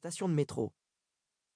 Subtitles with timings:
[0.00, 0.72] station de métro.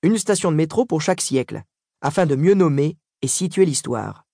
[0.03, 1.63] Une station de métro pour chaque siècle,
[2.03, 4.27] afin de mieux nommer et situer l'histoire.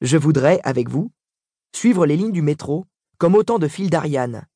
[0.00, 1.12] Je voudrais, avec vous,
[1.74, 2.86] suivre les lignes du métro
[3.18, 4.46] comme autant de fils d'Ariane.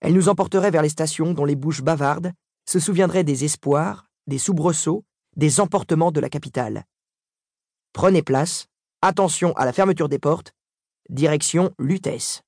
[0.00, 2.32] Elles nous emporteraient vers les stations dont les bouches bavardes
[2.66, 5.04] se souviendraient des espoirs, des soubresauts,
[5.36, 6.86] des emportements de la capitale.
[7.92, 8.66] Prenez place,
[9.02, 10.54] attention à la fermeture des portes,
[11.10, 12.40] direction Lutèce.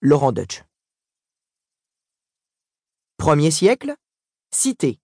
[0.00, 0.64] Laurent Deutsch.
[3.22, 3.94] Premier siècle,
[4.50, 4.98] Cité,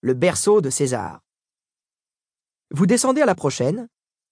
[0.00, 1.20] le berceau de César.
[2.70, 3.90] Vous descendez à la prochaine,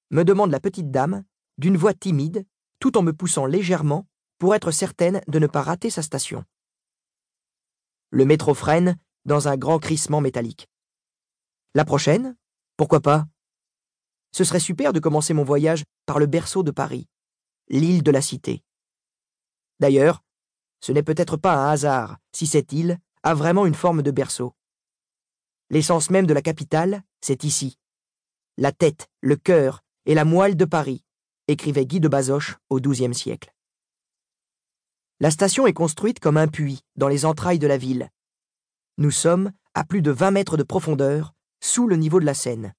[0.09, 1.23] me demande la petite dame,
[1.59, 2.47] d'une voix timide,
[2.81, 4.07] tout en me poussant légèrement
[4.39, 6.47] pour être certaine de ne pas rater sa station.
[8.09, 8.97] Le métro freine
[9.27, 10.67] dans un grand crissement métallique.
[11.75, 12.39] La prochaine?
[12.79, 13.27] Pourquoi pas?
[14.33, 17.07] Ce serait super de commencer mon voyage par le berceau de Paris,
[17.69, 18.63] l'île de la Cité.
[19.79, 20.23] D'ailleurs,
[20.81, 24.55] ce n'est peut-être pas un hasard si cette île a vraiment une forme de berceau.
[25.69, 27.77] L'essence même de la capitale, c'est ici.
[28.57, 31.05] La tête, le cœur et la moelle de Paris,
[31.49, 33.53] écrivait Guy de Bazoche au XIIe siècle.
[35.19, 38.11] La station est construite comme un puits dans les entrailles de la ville.
[38.97, 42.75] Nous sommes à plus de 20 mètres de profondeur, sous le niveau de la Seine.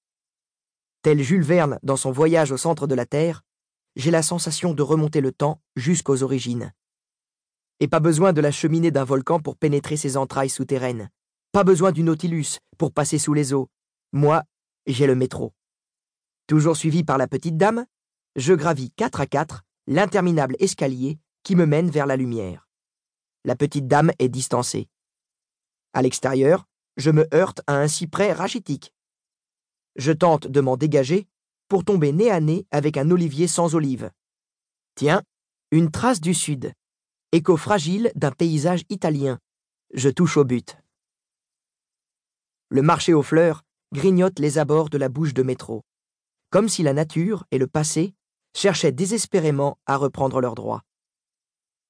[1.01, 3.43] Tel Jules Verne dans son voyage au centre de la Terre,
[3.97, 6.71] j'ai la sensation de remonter le temps jusqu'aux origines.
[7.79, 11.09] Et pas besoin de la cheminée d'un volcan pour pénétrer ses entrailles souterraines.
[11.51, 13.69] Pas besoin du Nautilus pour passer sous les eaux.
[14.11, 14.43] Moi,
[14.87, 15.53] j'ai le métro.
[16.47, 17.85] Toujours suivi par la petite dame,
[18.35, 22.67] je gravis quatre à quatre l'interminable escalier qui me mène vers la lumière.
[23.45, 24.89] La petite dame est distancée.
[25.93, 26.65] À l'extérieur,
[26.97, 28.93] je me heurte à un cyprès rachitique.
[29.95, 31.27] Je tente de m'en dégager
[31.67, 34.11] pour tomber nez à nez avec un olivier sans olive.
[34.95, 35.21] Tiens,
[35.71, 36.73] une trace du sud
[37.33, 39.39] écho fragile d'un paysage italien.
[39.93, 40.77] Je touche au but.
[42.69, 45.83] Le marché aux fleurs grignote les abords de la bouche de métro,
[46.49, 48.13] comme si la nature et le passé
[48.55, 50.83] cherchaient désespérément à reprendre leurs droits.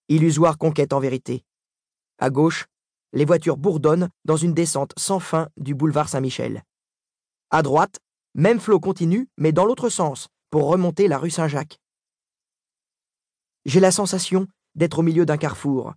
[0.10, 1.44] Illusoire conquête en vérité.
[2.18, 2.66] À gauche,
[3.14, 6.64] les voitures bourdonnent dans une descente sans fin du boulevard Saint-Michel.
[7.52, 8.00] À droite,
[8.34, 11.80] même flot continue, mais dans l'autre sens, pour remonter la rue Saint-Jacques.
[13.66, 15.94] J'ai la sensation d'être au milieu d'un carrefour.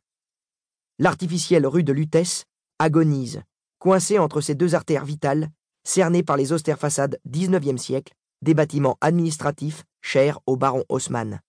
[0.99, 2.45] L'artificielle rue de Lutèce
[2.79, 3.43] agonise,
[3.79, 5.51] coincée entre ces deux artères vitales,
[5.85, 11.41] cernées par les austères façades XIXe siècle des bâtiments administratifs chers au baron Haussmann.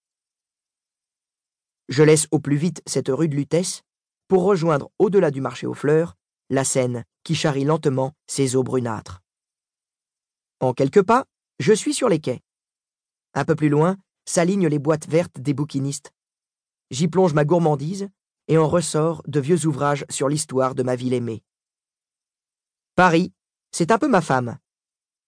[1.89, 3.81] Je laisse au plus vite cette rue de Lutèce
[4.27, 6.15] pour rejoindre au-delà du marché aux fleurs
[6.49, 9.21] la Seine qui charrie lentement ses eaux brunâtres.
[10.59, 11.25] En quelques pas,
[11.59, 12.41] je suis sur les quais.
[13.33, 16.11] Un peu plus loin s'alignent les boîtes vertes des bouquinistes,
[16.91, 18.09] J'y plonge ma gourmandise
[18.49, 21.41] et en ressort de vieux ouvrages sur l'histoire de ma ville aimée.
[22.95, 23.33] Paris,
[23.71, 24.59] c'est un peu ma femme.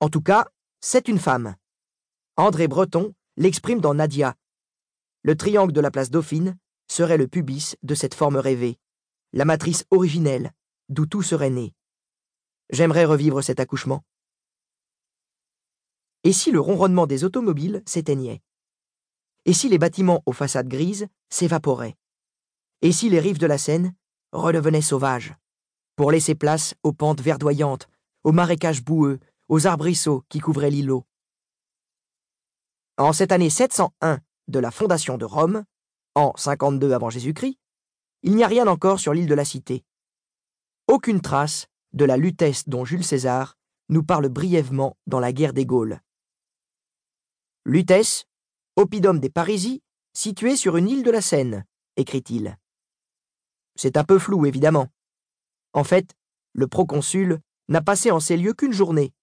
[0.02, 0.46] En tout cas,
[0.82, 1.56] c'est une femme.
[2.36, 4.36] André Breton l'exprime dans Nadia.
[5.22, 6.58] Le triangle de la place Dauphine
[6.90, 8.78] serait le pubis de cette forme rêvée,
[9.32, 10.52] la matrice originelle
[10.90, 11.74] d'où tout serait né.
[12.72, 14.04] J'aimerais revivre cet accouchement.
[16.26, 18.42] Et si le ronronnement des automobiles s'éteignait?
[19.46, 21.98] Et si les bâtiments aux façades grises s'évaporaient?
[22.82, 23.94] Et si les rives de la Seine
[24.32, 25.36] redevenaient sauvages?
[25.96, 27.88] Pour laisser place aux pentes verdoyantes,
[28.24, 31.06] aux marécages boueux, aux arbrisseaux qui couvraient l'îlot.
[32.98, 35.64] En cette année 701 de la fondation de Rome,
[36.16, 37.58] en 52 avant Jésus-Christ,
[38.22, 39.84] il n'y a rien encore sur l'île de la Cité.
[40.88, 43.58] Aucune trace de la lutèce dont Jules César
[43.90, 46.00] nous parle brièvement dans la guerre des Gaules.
[47.66, 48.26] Lutèce,
[48.76, 49.80] oppidum des Parisis,
[50.14, 52.58] situé sur une île de la Seine, écrit-il.
[53.76, 54.88] C'est un peu flou, évidemment.
[55.74, 56.16] En fait,
[56.54, 59.14] le proconsul n'a passé en ces lieux qu'une journée,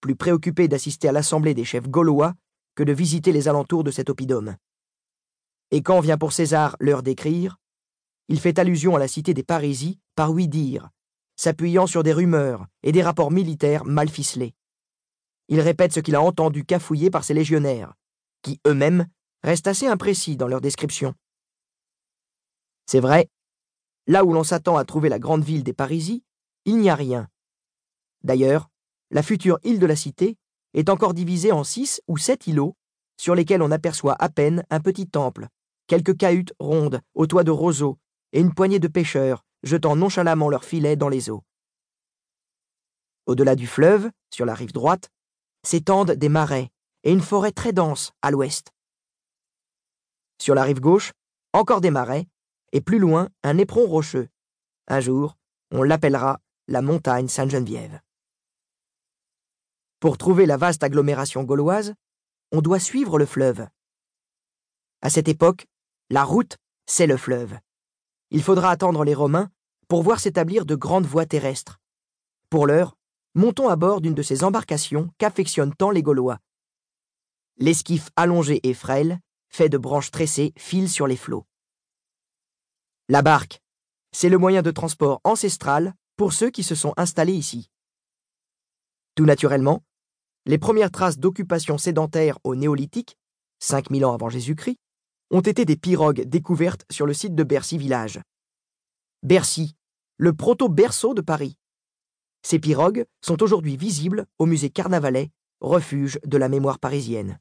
[0.00, 2.34] plus préoccupé d'assister à l'assemblée des chefs gaulois
[2.74, 4.56] que de visiter les alentours de cet oppidum.
[5.70, 7.58] Et quand vient pour César l'heure d'écrire,
[8.28, 10.88] il fait allusion à la cité des Parisis par oui dire,
[11.36, 14.54] s'appuyant sur des rumeurs et des rapports militaires mal ficelés.
[15.48, 17.94] Il répète ce qu'il a entendu cafouiller par ses légionnaires,
[18.44, 19.08] qui eux-mêmes
[19.42, 21.14] restent assez imprécis dans leur description.
[22.86, 23.28] C'est vrai,
[24.06, 26.20] là où l'on s'attend à trouver la grande ville des Parisis,
[26.66, 27.28] il n'y a rien.
[28.22, 28.70] D'ailleurs,
[29.10, 30.36] la future île de la Cité
[30.74, 32.76] est encore divisée en six ou sept îlots,
[33.16, 35.48] sur lesquels on aperçoit à peine un petit temple,
[35.86, 37.98] quelques cahutes rondes au toit de roseaux
[38.32, 41.42] et une poignée de pêcheurs jetant nonchalamment leurs filets dans les eaux.
[43.26, 45.10] Au-delà du fleuve, sur la rive droite,
[45.62, 46.70] s'étendent des marais
[47.04, 48.72] et une forêt très dense à l'ouest.
[50.38, 51.12] Sur la rive gauche,
[51.52, 52.26] encore des marais,
[52.72, 54.28] et plus loin, un éperon rocheux.
[54.88, 55.36] Un jour,
[55.70, 58.00] on l'appellera la montagne Sainte-Geneviève.
[60.00, 61.94] Pour trouver la vaste agglomération gauloise,
[62.52, 63.68] on doit suivre le fleuve.
[65.00, 65.66] À cette époque,
[66.10, 67.58] la route, c'est le fleuve.
[68.30, 69.50] Il faudra attendre les Romains
[69.88, 71.78] pour voir s'établir de grandes voies terrestres.
[72.50, 72.96] Pour l'heure,
[73.34, 76.38] montons à bord d'une de ces embarcations qu'affectionnent tant les Gaulois.
[77.56, 81.46] L'esquif allongé et frêle, fait de branches tressées, file sur les flots.
[83.08, 83.60] La barque,
[84.10, 87.70] c'est le moyen de transport ancestral pour ceux qui se sont installés ici.
[89.14, 89.84] Tout naturellement,
[90.46, 93.16] les premières traces d'occupation sédentaire au néolithique,
[93.60, 94.78] 5000 ans avant Jésus-Christ,
[95.30, 98.20] ont été des pirogues découvertes sur le site de Bercy Village.
[99.22, 99.76] Bercy,
[100.16, 101.56] le proto-berceau de Paris.
[102.42, 105.30] Ces pirogues sont aujourd'hui visibles au musée Carnavalet,
[105.64, 107.40] refuge de la mémoire parisienne.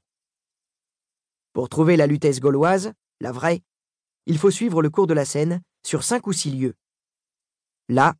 [1.52, 3.62] Pour trouver la lutèce gauloise, la vraie,
[4.25, 6.75] il faut suivre le cours de la Seine sur cinq ou six lieues.
[7.90, 8.16] Là,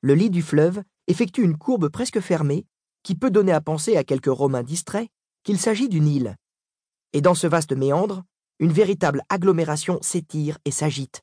[0.00, 2.66] le lit du fleuve effectue une courbe presque fermée
[3.02, 5.08] qui peut donner à penser à quelques Romains distraits
[5.42, 6.36] qu'il s'agit d'une île.
[7.12, 8.24] Et dans ce vaste méandre,
[8.58, 11.22] une véritable agglomération s'étire et s'agite.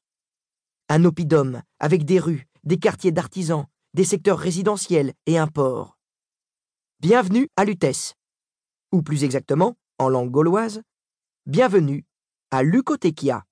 [0.88, 5.98] Un oppidum avec des rues, des quartiers d'artisans, des secteurs résidentiels et un port.
[7.00, 8.19] Bienvenue à Lutèce.
[8.91, 10.81] Ou plus exactement, en langue gauloise,
[11.45, 12.07] bienvenue
[12.50, 13.45] à Lucotekia,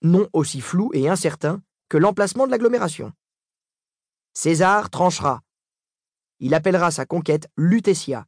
[0.00, 3.12] nom aussi flou et incertain que l'emplacement de l'agglomération.
[4.32, 5.42] César tranchera.
[6.38, 8.26] Il appellera sa conquête Lutetia,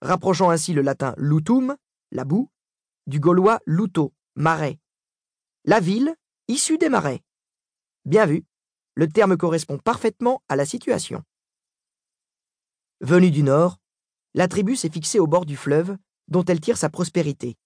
[0.00, 1.76] rapprochant ainsi le latin lutum,
[2.10, 2.50] la boue,
[3.06, 4.80] du gaulois luto, marais.
[5.64, 6.16] La ville,
[6.48, 7.22] issue des marais.
[8.04, 8.44] Bien vu,
[8.96, 11.22] le terme correspond parfaitement à la situation.
[13.00, 13.78] Venue du nord,
[14.34, 15.96] la tribu s'est fixée au bord du fleuve
[16.28, 17.56] dont elle tire sa prospérité.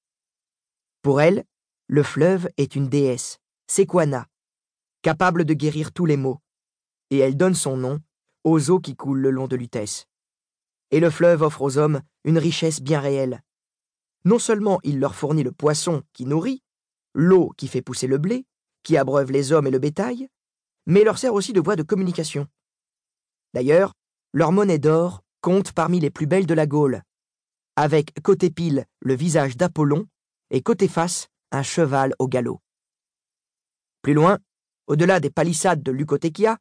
[1.02, 1.44] Pour elle,
[1.86, 4.26] le fleuve est une déesse, Sequana,
[5.02, 6.40] capable de guérir tous les maux,
[7.10, 8.00] et elle donne son nom
[8.44, 10.06] aux eaux qui coulent le long de Lutèce.
[10.90, 13.42] Et le fleuve offre aux hommes une richesse bien réelle.
[14.24, 16.62] Non seulement il leur fournit le poisson qui nourrit,
[17.14, 18.46] l'eau qui fait pousser le blé,
[18.82, 20.28] qui abreuve les hommes et le bétail,
[20.86, 22.46] mais leur sert aussi de voie de communication.
[23.54, 23.94] D'ailleurs,
[24.32, 27.02] leur monnaie d'or compte parmi les plus belles de la Gaule,
[27.76, 30.06] avec côté pile le visage d'Apollon
[30.50, 32.60] et côté face un cheval au galop.
[34.02, 34.38] Plus loin,
[34.86, 36.58] au-delà des palissades de Lucotekia,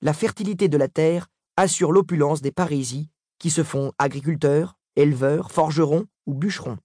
[0.00, 3.08] la fertilité de la terre assure l'opulence des Parisis
[3.38, 6.78] qui se font agriculteurs, éleveurs, forgerons ou bûcherons.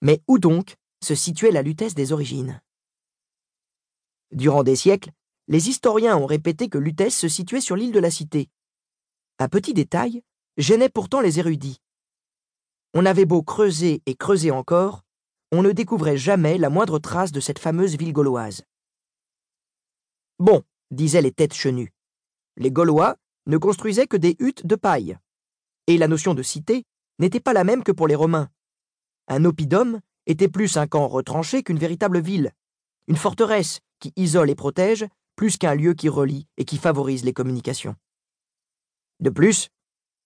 [0.00, 2.60] Mais où donc se situait la lutèce des origines?
[4.32, 5.12] Durant des siècles,
[5.48, 8.48] les historiens ont répété que Lutèce se situait sur l'île de la Cité.
[9.38, 10.22] Un petit détail
[10.56, 11.80] gênait pourtant les érudits.
[12.94, 15.02] On avait beau creuser et creuser encore,
[15.50, 18.64] on ne découvrait jamais la moindre trace de cette fameuse ville gauloise.
[20.38, 21.92] Bon, disaient les têtes chenues,
[22.56, 25.16] les Gaulois ne construisaient que des huttes de paille.
[25.86, 26.84] Et la notion de cité
[27.18, 28.48] n'était pas la même que pour les Romains.
[29.28, 32.52] Un oppidum était plus un camp retranché qu'une véritable ville,
[33.08, 37.32] une forteresse qui isole et protège plus qu'un lieu qui relie et qui favorise les
[37.32, 37.96] communications.
[39.22, 39.68] De plus,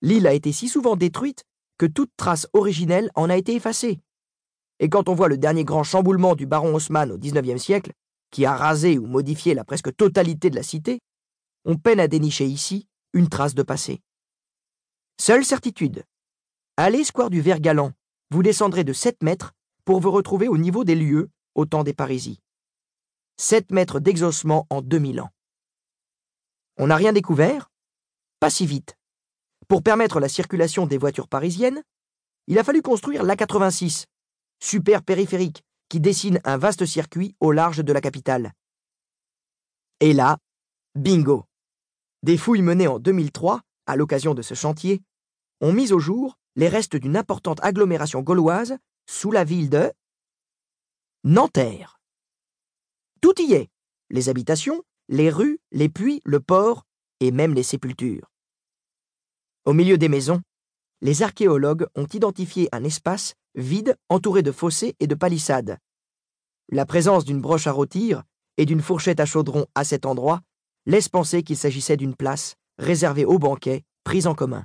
[0.00, 1.44] l'île a été si souvent détruite
[1.76, 4.00] que toute trace originelle en a été effacée.
[4.78, 7.92] Et quand on voit le dernier grand chamboulement du baron Haussmann au XIXe siècle,
[8.30, 11.00] qui a rasé ou modifié la presque totalité de la cité,
[11.66, 14.00] on peine à dénicher ici une trace de passé.
[15.20, 16.04] Seule certitude.
[16.78, 17.92] Allez square du Vert Galant,
[18.30, 19.52] vous descendrez de 7 mètres
[19.84, 22.38] pour vous retrouver au niveau des lieux au temps des Parisis.
[23.36, 25.30] 7 mètres d'exaucement en 2000 ans.
[26.78, 27.68] On n'a rien découvert
[28.40, 28.96] Pas si vite.
[29.68, 31.82] Pour permettre la circulation des voitures parisiennes,
[32.46, 34.04] il a fallu construire l'A86,
[34.60, 38.52] super périphérique qui dessine un vaste circuit au large de la capitale.
[40.00, 40.38] Et là,
[40.94, 41.44] bingo
[42.22, 45.02] Des fouilles menées en 2003, à l'occasion de ce chantier,
[45.60, 48.76] ont mis au jour les restes d'une importante agglomération gauloise
[49.06, 49.92] sous la ville de
[51.24, 52.00] Nanterre.
[53.20, 53.70] Tout y est,
[54.10, 56.84] les habitations, les rues, les puits, le port
[57.20, 58.30] et même les sépultures.
[59.64, 60.42] Au milieu des maisons,
[61.00, 65.78] les archéologues ont identifié un espace vide entouré de fossés et de palissades.
[66.68, 68.22] La présence d'une broche à rôtir
[68.56, 70.40] et d'une fourchette à chaudron à cet endroit
[70.86, 74.64] laisse penser qu'il s'agissait d'une place réservée aux banquets, prise en commun.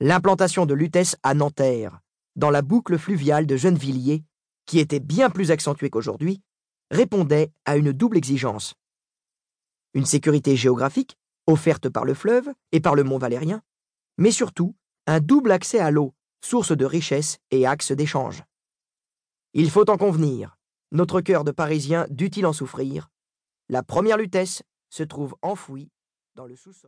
[0.00, 2.00] L'implantation de Lutèce à Nanterre,
[2.34, 4.24] dans la boucle fluviale de Gennevilliers,
[4.66, 6.42] qui était bien plus accentuée qu'aujourd'hui,
[6.90, 8.74] répondait à une double exigence.
[9.94, 13.62] Une sécurité géographique offerte par le fleuve et par le mont Valérien,
[14.16, 14.74] mais surtout
[15.06, 18.42] un double accès à l'eau, source de richesse et axe d'échange.
[19.52, 20.56] Il faut en convenir,
[20.92, 23.08] notre cœur de Parisien dut-il en souffrir?
[23.68, 25.90] La première lutèce se trouve enfouie
[26.34, 26.80] dans le sous-sol.